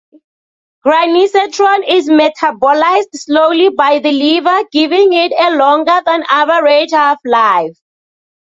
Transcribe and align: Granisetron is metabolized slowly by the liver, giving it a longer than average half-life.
Granisetron 0.83 1.83
is 1.87 2.09
metabolized 2.09 3.09
slowly 3.13 3.69
by 3.69 3.99
the 3.99 4.11
liver, 4.11 4.67
giving 4.71 5.13
it 5.13 5.31
a 5.37 5.55
longer 5.55 6.01
than 6.07 6.23
average 6.27 6.89
half-life. 6.89 7.77